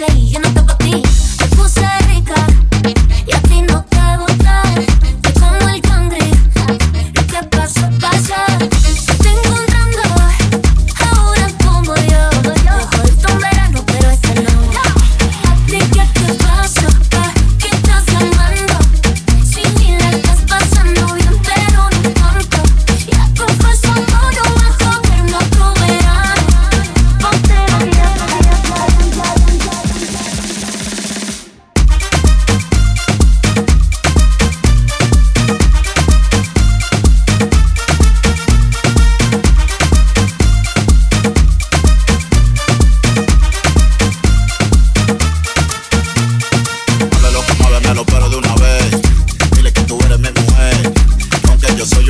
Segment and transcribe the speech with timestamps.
[0.00, 0.39] say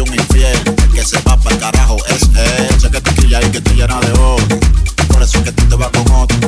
[0.02, 0.58] un infiel.
[0.66, 2.80] El que se va para el carajo es él.
[2.80, 4.58] Sé que te quilla y que te llena de odio.
[5.08, 6.38] Por eso es que tú te vas con otro.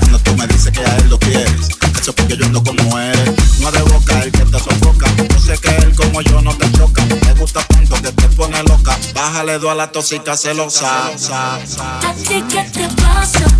[0.00, 1.68] Cuando tú me dices que a él lo quieres,
[2.00, 3.36] eso es porque yo ando como él.
[3.60, 5.06] No de boca el que te sofoca.
[5.16, 7.04] Yo sé que él como yo no te choca.
[7.04, 8.98] Me gusta tanto que te pone loca.
[9.14, 11.06] Bájale dos a la tóxica celosa.
[11.06, 13.59] ¿A ti qué te pasa?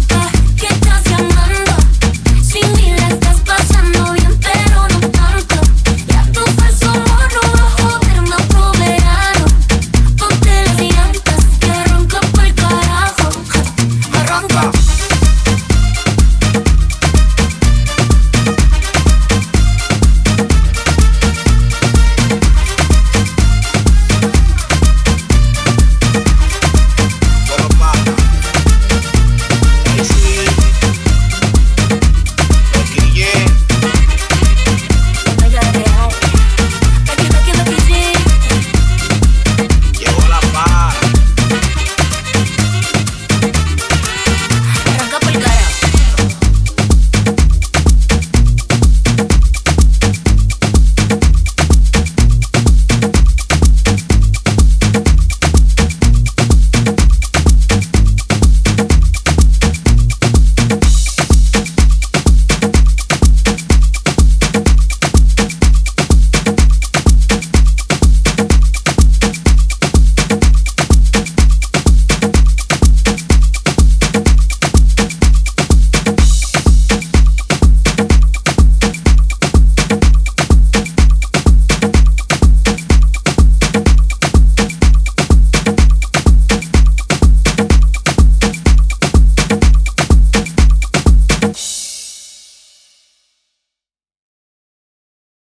[14.48, 14.79] Bamba.